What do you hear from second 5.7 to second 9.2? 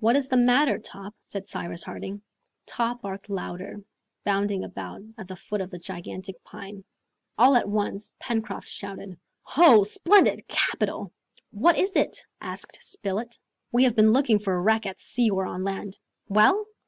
a gigantic pine. All at once Pencroft shouted,